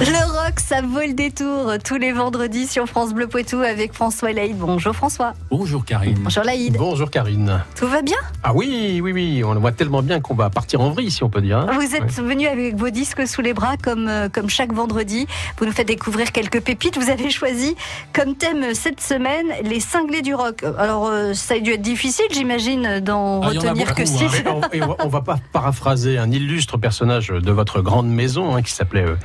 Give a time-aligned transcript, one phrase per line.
[0.00, 0.06] Le
[0.46, 4.56] rock, ça vaut le détour tous les vendredis sur France Bleu Poitou avec François Laïd.
[4.58, 5.34] Bonjour François.
[5.50, 6.18] Bonjour Karine.
[6.20, 6.76] Bonjour Laïd.
[6.76, 7.62] Bonjour Karine.
[7.76, 8.16] Tout va bien?
[8.42, 11.22] Ah oui, oui, oui, on le voit tellement bien qu'on va partir en vrille si
[11.22, 11.58] on peut dire.
[11.58, 11.78] hein.
[11.78, 15.28] Vous êtes venu avec vos disques sous les bras comme, euh, comme chaque vendredi.
[15.58, 16.98] Vous nous faites découvrir quelques pépites.
[16.98, 17.76] Vous avez choisi
[18.12, 20.64] comme thème cette semaine les cinglés du rock.
[20.76, 24.24] Alors euh, ça a dû être difficile j'imagine d'en Ah, retenir que six.
[24.44, 24.56] hein.
[24.56, 28.72] On, et on va- pas paraphraser un illustre personnage de votre grande maison hein, qui
[28.72, 29.16] s'appelait euh,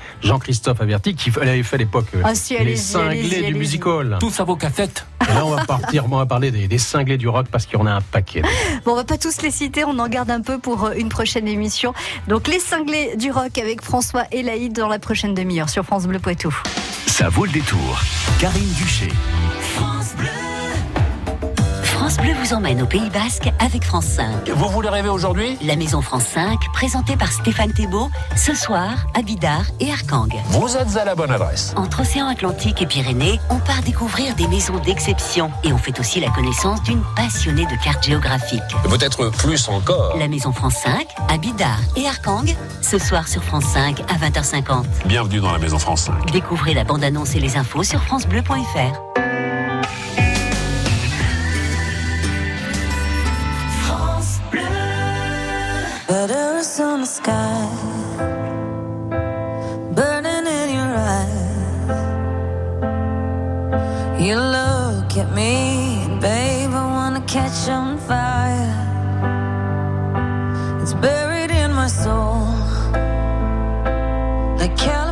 [0.60, 3.54] Jean-Christophe Averti, qui avait fait à l'époque euh, Ah, si, les cinglés du allez-y.
[3.54, 4.18] music hall.
[4.20, 5.06] Tous à vos cassettes.
[5.30, 7.80] Et là, on va partir, on va parler des, des cinglés du rock parce qu'il
[7.80, 8.42] y en a un paquet.
[8.84, 11.08] Bon, on va pas tous les citer, on en garde un peu pour euh, une
[11.10, 11.94] prochaine émission.
[12.28, 16.08] Donc les cinglés du rock avec François et Laïd dans la prochaine demi-heure sur France
[16.08, 16.54] Bleu Poitou.
[17.08, 18.02] Ça vaut le détour.
[18.40, 19.08] Karine Duché.
[19.76, 20.28] France Bleu
[22.28, 24.50] vous emmène au Pays Basque avec France 5.
[24.50, 25.58] Vous voulez rêver aujourd'hui?
[25.62, 30.28] La Maison France 5, présentée par Stéphane Thébault, ce soir à Bidart et Arcang.
[30.48, 31.74] Vous êtes à la bonne adresse.
[31.76, 36.20] Entre Océan Atlantique et Pyrénées, on part découvrir des maisons d'exception et on fait aussi
[36.20, 38.62] la connaissance d'une passionnée de cartes géographiques.
[38.84, 40.18] Peut-être plus encore.
[40.18, 42.44] La Maison France 5, à Bidart et Arcang,
[42.82, 44.84] ce soir sur France 5 à 20h50.
[45.06, 46.32] Bienvenue dans la Maison France 5.
[46.32, 49.29] Découvrez la bande-annonce et les infos sur francebleu.fr.
[56.60, 57.70] The sky,
[59.96, 61.88] burning in your eyes.
[64.22, 68.76] You look at me, babe, I wanna catch on fire.
[70.82, 72.44] It's buried in my soul,
[74.60, 75.09] like California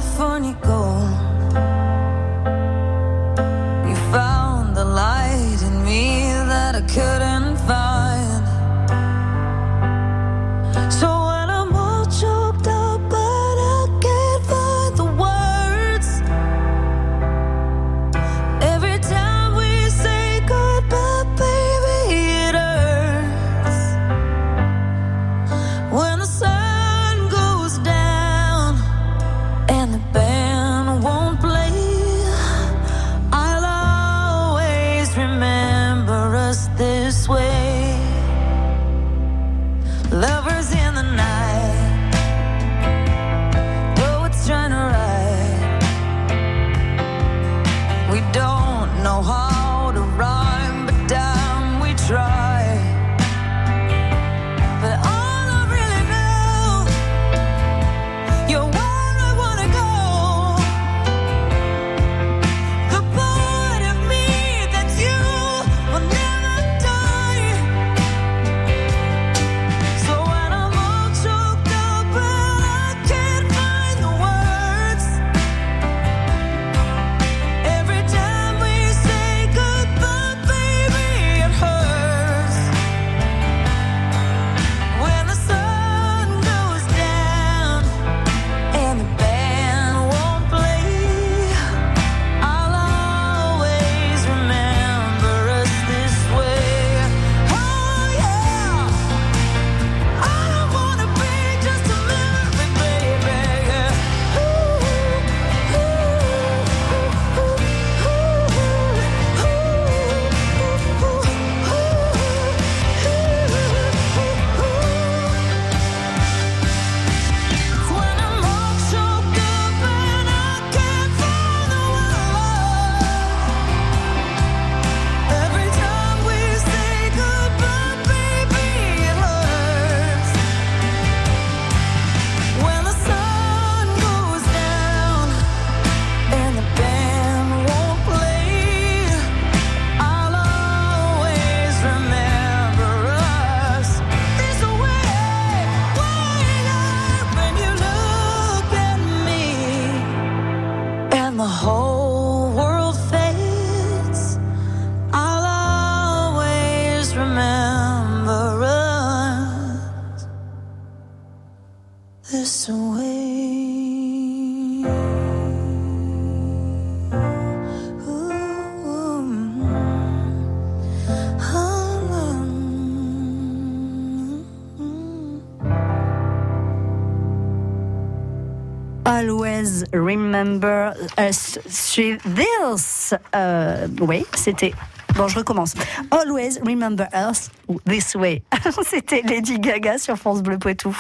[179.57, 183.11] Always remember us through this.
[183.33, 184.75] Euh, oui, c'était.
[185.15, 185.73] Bon, je recommence.
[186.11, 187.49] Always remember us
[187.85, 188.43] this way.
[188.85, 190.95] c'était Lady Gaga sur France Bleu Poitou.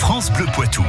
[0.00, 0.82] France Bleu Poitou.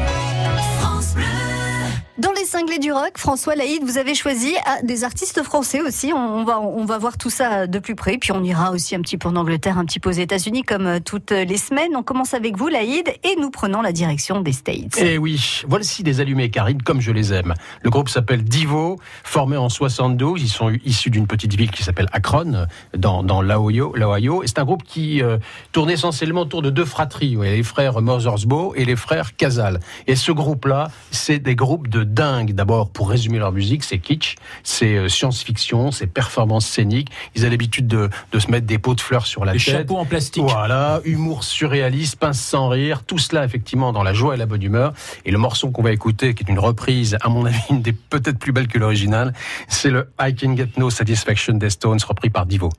[2.45, 6.13] Les cinglés du rock, François Laïd, vous avez choisi ah, des artistes français aussi.
[6.13, 8.19] On, va, on va voir tout ça de plus près.
[8.19, 10.85] Puis on ira aussi un petit peu en Angleterre, un petit peu aux États-Unis, comme
[10.85, 11.95] euh, toutes les semaines.
[11.95, 14.95] On commence avec vous, Laïd, et nous prenons la direction des States.
[15.01, 17.55] Eh oui, voici des allumés Karine comme je les aime.
[17.81, 20.39] Le groupe s'appelle Divo, formé en 72.
[20.39, 24.43] Ils sont issus d'une petite ville qui s'appelle Akron, dans, dans l'Ohio.
[24.43, 25.39] Et c'est un groupe qui euh,
[25.71, 29.79] tourne essentiellement autour de deux fratries, les frères Mothersbaugh et les frères Casal.
[30.05, 32.34] Et ce groupe-là, c'est des groupes de dingue.
[32.43, 37.09] D'abord, pour résumer leur musique, c'est kitsch, c'est euh, science-fiction, c'est performance scénique.
[37.35, 39.73] Ils ont l'habitude de, de se mettre des pots de fleurs sur la Les tête.
[39.75, 40.43] chapeaux en plastique.
[40.43, 44.63] Voilà, humour surréaliste, pince sans rire, tout cela effectivement dans la joie et la bonne
[44.63, 44.93] humeur.
[45.25, 47.93] Et le morceau qu'on va écouter, qui est une reprise, à mon avis, une des
[47.93, 49.33] peut-être plus belles que l'original,
[49.67, 52.69] c'est le I Can Get No Satisfaction des Stones, repris par Divo.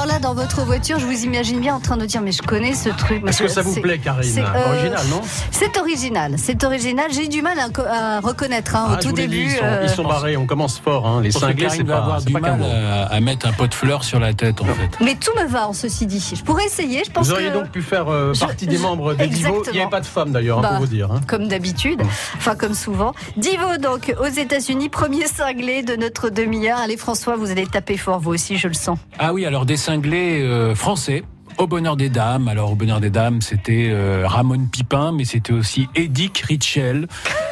[0.00, 2.74] Alors dans votre voiture, je vous imagine bien en train de dire, mais je connais
[2.74, 3.22] ce truc.
[3.26, 5.20] Est-ce que ça vous plaît, Karine c'est, euh, Original, non
[5.50, 7.06] C'est original, c'est original.
[7.12, 9.44] J'ai eu du mal à, co- à reconnaître hein, Ah, au je tout dit, début.
[9.44, 11.06] ils sont, euh, ils sont barrés, on commence fort.
[11.06, 11.20] Hein.
[11.22, 12.64] Les cinglés, c'est pas, avoir du pas mal mot.
[12.66, 14.90] à, à mettre un pot de fleurs sur la tête, en fait.
[15.00, 16.24] Mais tout me va, en ceci dit.
[16.34, 17.54] Je pourrais essayer, je pense Vous auriez que...
[17.54, 19.62] donc pu faire euh, Je- partie des je- membres des Divo.
[19.66, 21.08] Il n'y avait pas de femmes d'ailleurs, hein, Bah, pour vous dire.
[21.26, 22.02] Comme d'habitude,
[22.36, 23.12] enfin comme souvent.
[23.36, 26.78] Divo donc aux États-Unis, premier cinglé de notre demi-heure.
[26.78, 28.98] Allez François, vous allez taper fort vous aussi, je le sens.
[29.18, 31.24] Ah oui, alors des cinglés euh, français.
[31.56, 32.46] Au bonheur des dames.
[32.46, 37.08] Alors au bonheur des dames, c'était euh, Ramon Pipin, mais c'était aussi Edic Ritchell.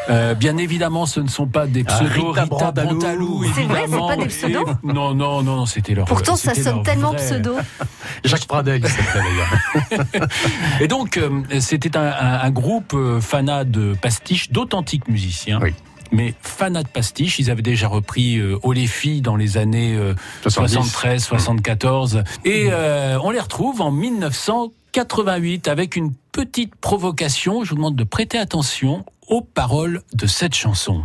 [0.08, 2.30] Euh, bien évidemment, ce ne sont pas des Ah, pseudos.
[2.32, 3.42] Rita Brandalou.
[3.52, 6.04] C'est vrai, c'est pas des pseudos Et- Non, non, non, c'était leur.
[6.04, 7.56] Pourtant, ça sonne tellement vrai- pseudo.
[8.24, 8.82] Jacques Pradel.
[10.80, 15.58] Et donc, euh, c'était un, un- un groupe euh, fanat de pastiche, d'authentiques musiciens.
[15.60, 15.74] Oui.
[16.12, 19.94] Mais fanat de pastiche, ils avaient déjà repris euh, Oh les filles dans les années
[19.94, 20.74] euh, 70.
[20.74, 22.22] 73, 74.
[22.44, 27.64] Et euh, on les retrouve en 1988 avec une petite provocation.
[27.64, 31.02] Je vous demande de prêter attention aux paroles de cette chanson.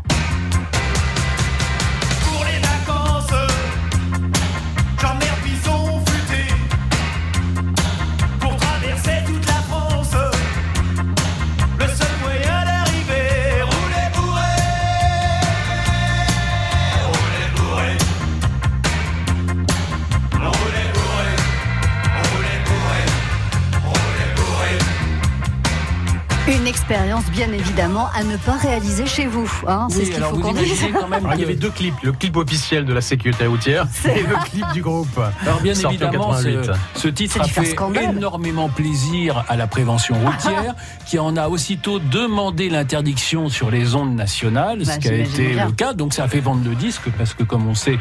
[26.72, 29.52] Expérience bien évidemment à ne pas réaliser chez vous.
[29.68, 29.88] hein.
[29.92, 30.68] C'est ce qu'il faut vous qu'on dise.
[30.70, 33.46] imaginez quand même Alors, il y avait deux clips, le clip officiel de la sécurité
[33.46, 35.20] routière et le clip du groupe.
[35.46, 36.72] Alors bien évidemment, ce, 88.
[36.96, 38.16] ce titre a fait scandale.
[38.16, 40.74] énormément plaisir à la prévention routière,
[41.06, 45.48] qui en a aussitôt demandé l'interdiction sur les ondes nationales, Bah, ce qui a été
[45.50, 45.66] bien.
[45.66, 45.94] le cas.
[45.94, 48.00] Donc ça a fait vendre le disque, parce que comme on sait,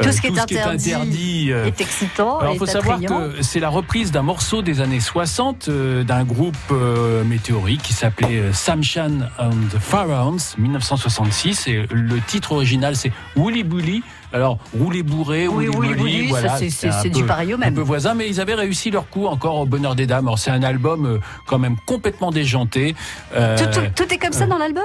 [0.00, 2.38] euh, Tout ce qui est interdit euh, est excitant.
[2.38, 3.30] alors, il faut savoir attrayant.
[3.32, 7.92] que c'est la reprise d'un morceau des années 60 euh, d'un groupe euh, météorique qui
[8.20, 11.66] s'appelait euh, Sam Shan and the Pharaohs, 1966.
[11.68, 14.02] Et le titre original, c'est Woolly Bully.
[14.34, 16.48] Alors, rouler bourré, Oui, Woolly Bully, oui, voilà.
[16.56, 17.74] ça, c'est- un du pareil au un même.
[17.74, 20.30] peu voisin, mais ils avaient réussi leur coup encore au bonheur des dames.
[20.38, 22.94] C'est un album euh, quand même complètement déjanté.
[23.34, 24.84] Euh, Tout, tout- tout est comme ça dans l'album?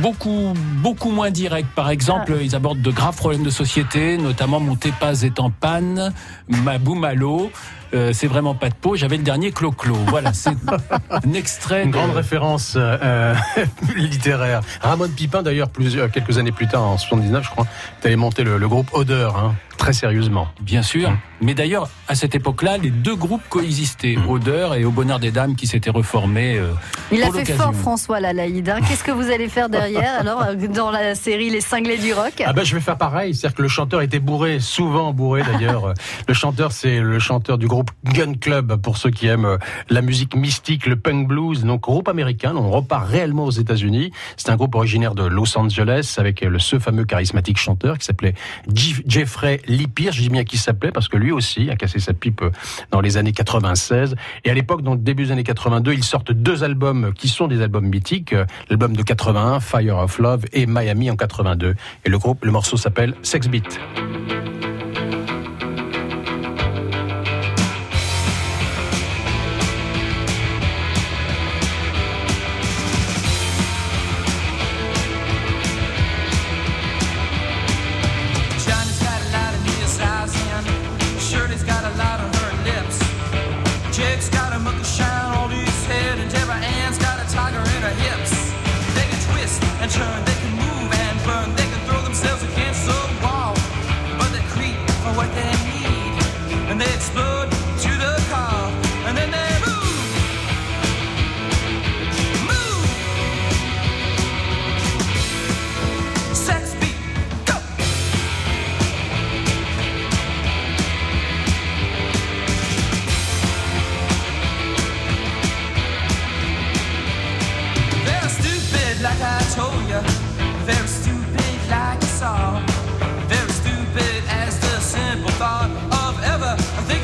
[0.00, 1.68] beaucoup beaucoup moins direct.
[1.74, 2.42] Par exemple, Ah.
[2.42, 6.12] ils abordent de graves problèmes de société, notamment mon TEPAS est en panne,
[6.48, 7.50] ma boum à l'eau.
[7.94, 8.96] Euh, c'est vraiment pas de peau.
[8.96, 9.94] J'avais le dernier clo-clo.
[10.08, 10.50] Voilà, c'est
[11.10, 11.82] un extrait.
[11.84, 13.34] Une de- grande référence euh, euh,
[13.96, 14.60] littéraire.
[14.80, 17.66] Ramon Pipin, d'ailleurs, plusieurs- quelques années plus tard, en 79, je crois,
[18.00, 20.46] tu avais monté le, le groupe Odeur, hein, très sérieusement.
[20.60, 21.10] Bien sûr.
[21.40, 24.16] Mais d'ailleurs, à cette époque-là, les deux groupes coexistaient.
[24.28, 26.58] Odeur et Au Bonheur des Dames qui s'étaient reformés.
[26.58, 26.70] euh,
[27.10, 28.68] Il a fait fort François Lalaïde.
[28.68, 28.80] hein.
[28.86, 30.44] Qu'est-ce que vous allez faire derrière alors
[30.74, 33.62] dans la série Les Cinglés du Rock Ah ben je vais faire pareil, c'est-à-dire que
[33.62, 35.94] le chanteur était bourré, souvent bourré d'ailleurs.
[36.28, 39.56] le chanteur c'est le chanteur du groupe Gun Club pour ceux qui aiment euh,
[39.88, 42.52] la musique mystique, le punk blues, donc groupe américain.
[42.54, 44.12] On repart réellement aux États-Unis.
[44.36, 48.34] C'est un groupe originaire de Los Angeles avec le ce fameux charismatique chanteur qui s'appelait
[48.74, 49.60] Jif- Jeffrey
[49.94, 50.16] Pierce.
[50.16, 52.50] Je dis bien qu'il s'appelait parce que lui aussi a cassé sa pipe euh,
[52.90, 54.16] dans les années 96.
[54.44, 57.48] Et à l'époque, dans le début des années 82, ils sortent deux albums qui sont
[57.48, 58.32] des albums mythiques.
[58.32, 61.74] Euh, L'album de 81, Fire of Love, et Miami en 82.
[62.04, 63.80] Et le groupe, le morceau s'appelle Sex Beat.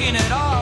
[0.07, 0.56] Thinking at all.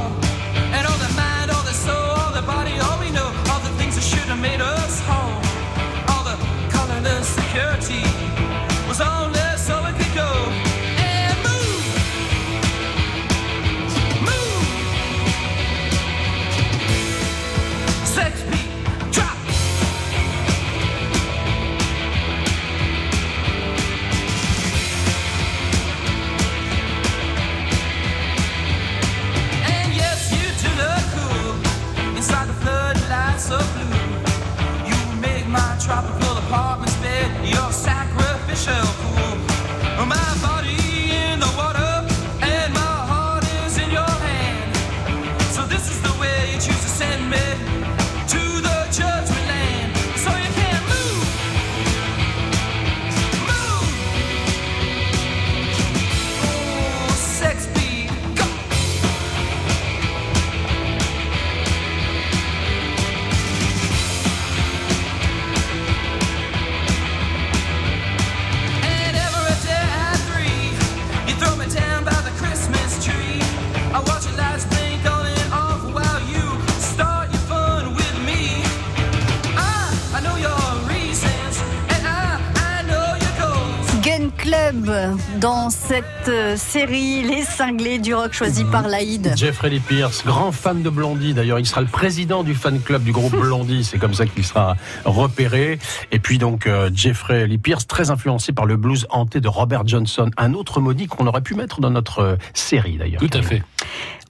[86.74, 89.32] Série Les Cinglés du Rock choisi par Laïd.
[89.36, 91.32] Jeffrey Lee Pierce, grand fan de Blondie.
[91.32, 93.84] D'ailleurs, il sera le président du fan club du groupe Blondie.
[93.84, 95.78] C'est comme ça qu'il sera repéré.
[96.10, 99.86] Et puis donc euh, Jeffrey Lee Pierce, très influencé par le blues hanté de Robert
[99.86, 100.32] Johnson.
[100.36, 103.20] Un autre maudit qu'on aurait pu mettre dans notre euh, série d'ailleurs.
[103.20, 103.62] Tout à fait.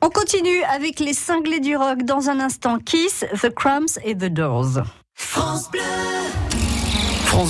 [0.03, 2.79] On continue avec Les Cinglés du Rock dans un instant.
[2.79, 4.83] Kiss, The Crumbs et The Doors.
[5.15, 5.71] France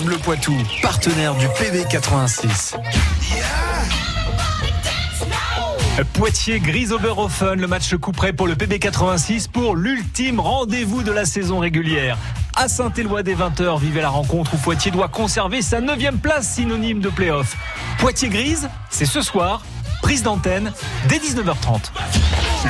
[0.02, 2.74] Bleu Poitou, partenaire du PB 86.
[6.02, 11.24] Poitiers grise Oberhofen, le match coup près pour le PB86 pour l'ultime rendez-vous de la
[11.24, 12.18] saison régulière.
[12.56, 16.98] À Saint-Éloi des 20h, vivez la rencontre où Poitiers doit conserver sa 9 place synonyme
[16.98, 17.56] de play-off.
[17.98, 19.62] Poitiers grise, c'est ce soir,
[20.02, 20.72] prise d'antenne
[21.08, 21.92] dès 19h30.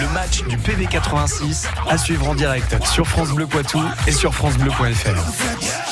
[0.00, 5.83] Le match du PB86 à suivre en direct sur France Bleu Poitou et sur francebleu.fr.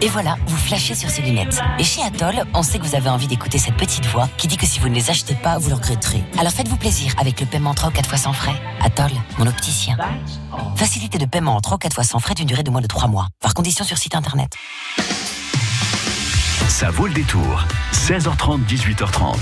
[0.00, 1.60] Et voilà, vous flashez sur ces lunettes.
[1.80, 4.56] Et chez Atoll, on sait que vous avez envie d'écouter cette petite voix qui dit
[4.56, 6.22] que si vous ne les achetez pas, vous le regretterez.
[6.38, 8.54] Alors faites-vous plaisir avec le paiement en 3 ou 4 fois sans frais.
[8.80, 9.96] Atoll, mon opticien.
[10.76, 12.86] Facilité de paiement en 3 ou 4 fois sans frais d'une durée de moins de
[12.86, 13.26] 3 mois.
[13.40, 14.52] Par condition sur site internet.
[16.68, 17.64] Ça vaut le détour.
[17.92, 19.36] 16h30, 18h30.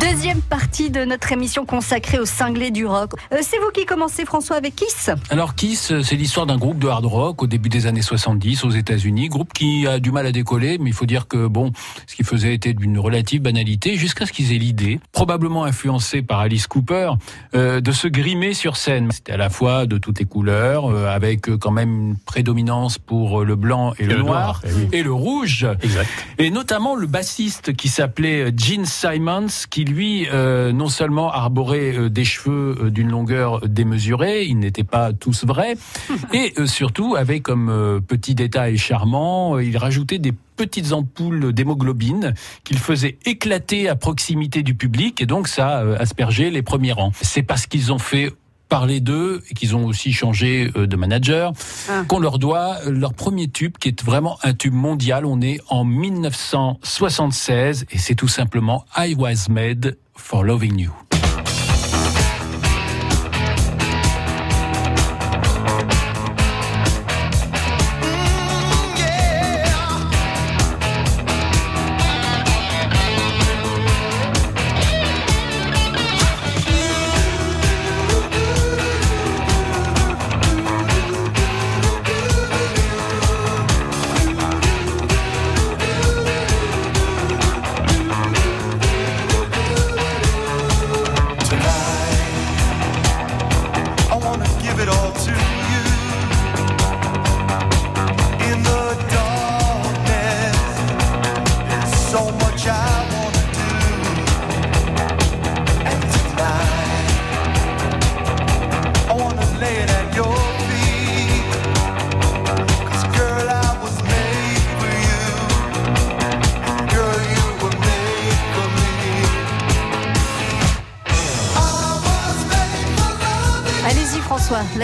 [0.00, 3.12] Deuxième partie de notre émission consacrée aux cinglés du rock.
[3.32, 6.78] Euh, c'est vous qui commencez, François, avec Kiss Alors Kiss, euh, c'est l'histoire d'un groupe
[6.78, 10.26] de hard rock au début des années 70 aux États-Unis, groupe qui a du mal
[10.26, 11.72] à décoller, mais il faut dire que bon,
[12.06, 16.40] ce qu'ils faisaient était d'une relative banalité jusqu'à ce qu'ils aient l'idée, probablement influencé par
[16.40, 17.12] Alice Cooper,
[17.54, 19.10] euh, de se grimer sur scène.
[19.12, 23.44] C'était à la fois de toutes les couleurs, euh, avec quand même une prédominance pour
[23.44, 24.88] le blanc et, le, le noir, noir, eh oui.
[24.92, 25.66] et le rouge.
[25.82, 26.08] Exact.
[26.38, 31.98] Et Et notamment le bassiste qui s'appelait Gene Simons, qui lui, euh, non seulement arborait
[31.98, 35.74] euh, des cheveux euh, d'une longueur démesurée, ils n'étaient pas tous vrais,
[36.32, 41.52] et euh, surtout avait comme euh, petit détail charmant, euh, il rajoutait des petites ampoules
[41.52, 46.92] d'hémoglobine qu'il faisait éclater à proximité du public, et donc ça euh, aspergeait les premiers
[46.92, 47.10] rangs.
[47.22, 48.30] C'est parce qu'ils ont fait
[48.68, 51.52] parler d'eux et qu'ils ont aussi changé euh, de manager,
[51.88, 52.04] Ah.
[52.08, 55.24] qu'on leur doit leur premier tube qui est vraiment un tube mondial.
[55.24, 60.92] On est en 1976 et c'est tout simplement I Was Made for Loving You.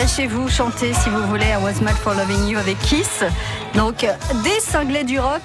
[0.02, 3.22] Lâchez-vous, chantez si vous voulez I Was Made for Loving You avec Kiss.
[3.76, 5.40] Donc euh, des cinglés du rock,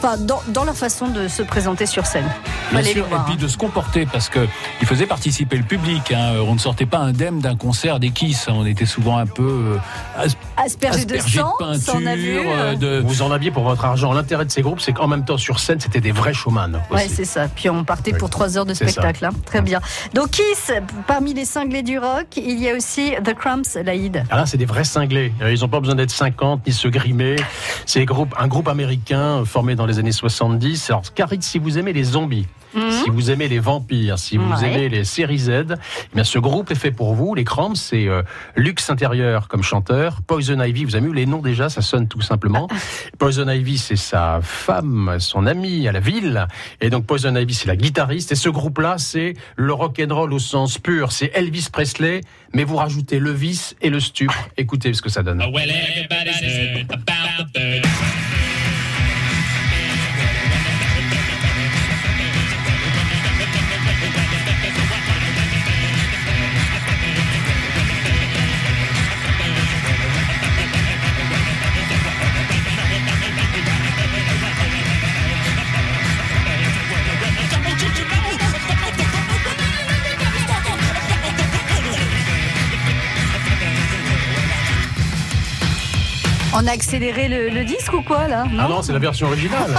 [0.00, 2.30] pas, dans, dans leur façon de se présenter sur scène.
[2.70, 3.36] Bien sûr, et puis hein.
[3.40, 4.46] de se comporter parce que
[4.80, 6.12] il faisait participer le public.
[6.12, 6.34] hein.
[6.46, 8.46] On ne sortait pas indemne d'un concert des Kiss.
[8.48, 9.76] On était souvent un peu
[10.20, 12.34] euh, as- Aspergé de sang, de a vu.
[12.36, 14.12] peinture, euh, de Vous en aviez pour votre argent.
[14.12, 16.80] L'intérêt de ces groupes, c'est qu'en même temps, sur scène, c'était des vrais showman.
[16.90, 17.14] Ouais, aussi.
[17.14, 17.48] c'est ça.
[17.48, 19.24] Puis on partait pour trois heures de spectacle.
[19.24, 19.30] hein.
[19.44, 19.80] Très bien.
[20.14, 20.72] Donc Kiss,
[21.06, 24.24] parmi les cinglés du rock, il y a aussi The Cramps, Laïd.
[24.30, 25.32] Ah là, c'est des vrais cinglés.
[25.42, 27.36] Euh, Ils n'ont pas besoin d'être 50 ni se grimer.
[27.84, 28.00] C'est
[28.38, 30.90] un groupe, américain euh, formé dans les années 70.
[30.90, 32.46] Alors, Carit, si vous aimez les zombies,
[32.90, 34.52] si vous aimez les vampires, si vous Mhm.
[34.62, 34.72] Ouais.
[34.74, 37.34] aimez les séries Z, eh bien, ce groupe est fait pour vous.
[37.34, 38.22] Les Cramps, c'est euh,
[38.56, 42.20] Lux Intérieur comme chanteur, Poison Ivy, vous avez vu les noms déjà, ça sonne tout
[42.20, 42.68] simplement.
[43.18, 46.46] Poison Ivy, c'est sa femme, son amie à la ville.
[46.80, 48.32] Et donc Poison Ivy, c'est la guitariste.
[48.32, 51.12] Et ce groupe-là, c'est le rock and roll au sens pur.
[51.12, 52.20] C'est Elvis Presley,
[52.54, 54.30] mais vous rajoutez le vice et le stup.
[54.56, 55.38] Écoutez ce que ça donne.
[55.52, 55.70] Well,
[86.58, 89.74] On a accéléré le, le disque ou quoi là Ah non, c'est la version originale.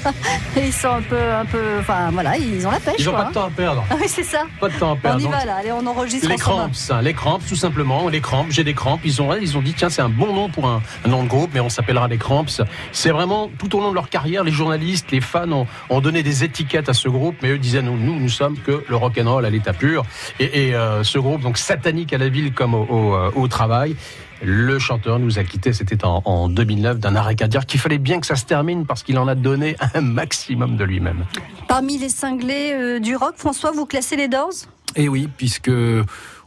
[0.56, 2.94] Ils sont un peu, un peu, enfin voilà, ils ont la pêche.
[2.98, 3.84] Ils n'ont pas de temps à perdre.
[3.90, 4.44] Ah oui, c'est ça.
[4.58, 5.20] Pas de temps à On perdre.
[5.20, 5.56] y Donc, va là.
[5.56, 8.46] Allez, on enregistre Les cramps, hein, les cramps, tout simplement, les cramps.
[8.48, 8.98] J'ai des cramps.
[9.04, 11.28] Ils ont, ils ont dit tiens, c'est un bon nom pour un, un nom de
[11.28, 12.46] groupe, mais on s'appellera les cramps.
[12.92, 16.22] C'est vraiment tout au long de leur carrière, les journalistes, les fans ont, ont donné
[16.22, 19.20] des étiquettes à ce groupe, mais eux disaient nous, nous, nous sommes que le rock
[19.22, 20.04] and roll à l'état pur.
[20.40, 23.46] Et, et, euh, ce groupe, donc satanique à la ville comme au, au, euh, au
[23.48, 23.96] travail.
[24.42, 28.20] Le chanteur nous a quittés, c'était en, en 2009, d'un arrêt cardiaque qu'il fallait bien
[28.20, 31.24] que ça se termine parce qu'il en a donné un maximum de lui-même.
[31.68, 34.52] Parmi les cinglés euh, du rock, François, vous classez les Doors?
[34.96, 35.70] Et oui, puisque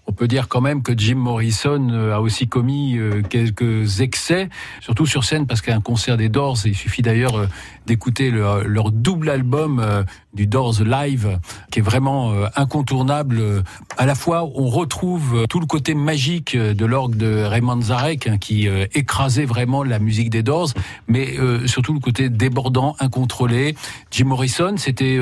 [0.08, 4.50] on peut dire quand même que Jim Morrison euh, a aussi commis euh, quelques excès,
[4.80, 7.48] surtout sur scène, parce qu'un concert des Doors, il suffit d'ailleurs euh,
[7.88, 10.04] d'écouter leur, leur double album euh,
[10.38, 11.40] du Doors Live,
[11.72, 13.64] qui est vraiment euh, incontournable.
[13.98, 18.28] À la fois, on retrouve euh, tout le côté magique de l'orgue de Raymond Zarek,
[18.28, 20.70] hein, qui euh, écrasait vraiment la musique des Doors,
[21.08, 23.76] mais surtout le côté débordant, incontrôlé.
[24.12, 25.18] Jim Morrison, c'était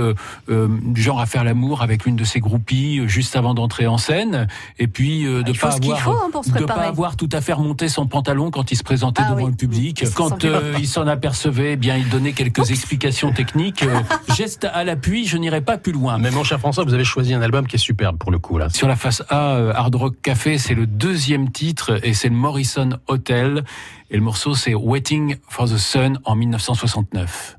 [0.47, 4.47] du genre à faire l'amour avec l'une de ses groupies juste avant d'entrer en scène,
[4.79, 7.53] et puis de Il faut pas avoir faut, hein, de pas avoir tout à fait
[7.53, 9.51] remonté son pantalon quand il se présentait Ah devant oui.
[9.51, 10.03] le public.
[10.15, 10.43] Quand
[10.79, 13.83] il s'en apercevait, eh bien il donnait quelques explications techniques.
[13.83, 13.99] Euh,
[14.35, 16.17] geste à l'appui, je n'irai pas plus loin.
[16.17, 18.57] Mais mon cher François, vous avez choisi un album qui est superbe pour le coup
[18.57, 18.69] là.
[18.69, 22.35] Sur la face A, euh, Hard Rock Café, c'est le deuxième titre et c'est le
[22.35, 23.63] Morrison Hotel.
[24.11, 27.57] Et le morceau, c'est Waiting for the Sun en 1969.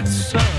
[0.00, 0.49] it's so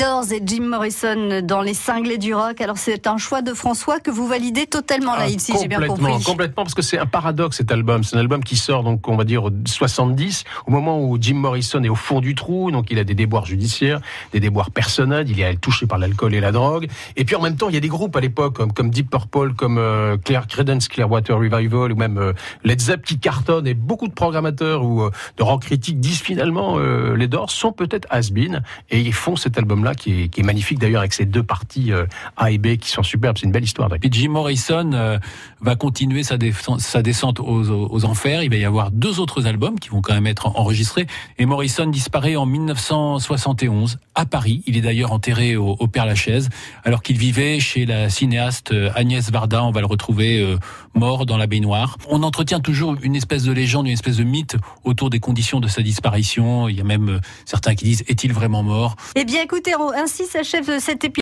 [0.00, 2.62] Doors et Jim Morrison dans les cinglés du rock.
[2.62, 5.78] Alors c'est un choix de François que vous validez totalement là, Ah, ici, j'ai bien
[5.86, 6.22] compris.
[6.24, 8.02] complètement, parce que c'est un paradoxe cet album.
[8.02, 11.34] C'est un album qui sort donc on va dire au 70, au moment où Jim
[11.34, 14.00] Morrison est au fond du trou, donc il a des déboires judiciaires,
[14.32, 16.88] des déboires personnels, il est touché par l'alcool et la drogue.
[17.16, 19.10] Et puis en même temps, il y a des groupes à l'époque comme, comme Deep
[19.10, 22.32] Purple, comme euh, Claire Credence Clearwater Revival ou même euh,
[22.64, 23.66] Led Zepp qui cartonnent.
[23.66, 27.72] Et beaucoup de programmateurs ou euh, de rock critiques disent finalement euh, les Doors sont
[27.72, 31.26] peut-être has-been et ils font cet album-là qui est, qui est magnifique d'ailleurs avec ces
[31.26, 33.36] deux parties euh, A et B qui sont superbes.
[33.38, 33.90] C'est une belle histoire.
[34.02, 35.18] Et Jim Morrison euh,
[35.60, 38.42] va continuer sa, descente aux, aux enfers.
[38.42, 41.06] Il va y avoir deux autres albums qui vont quand même être enregistrés.
[41.38, 44.62] Et Morrison disparaît en 1971 à Paris.
[44.66, 46.48] Il est d'ailleurs enterré au, au Père Lachaise,
[46.84, 49.64] alors qu'il vivait chez la cinéaste euh, Agnès Varda.
[49.64, 50.58] On va le retrouver euh,
[50.94, 51.96] mort dans la baignoire.
[52.08, 55.68] On entretient toujours une espèce de légende, une espèce de mythe autour des conditions de
[55.68, 56.68] sa disparition.
[56.68, 58.96] Il y a même certains qui disent est-il vraiment mort?
[59.14, 61.10] Eh bien écoutez, ainsi s'achève cet épisode.